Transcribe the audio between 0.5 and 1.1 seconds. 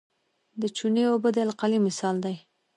د چونې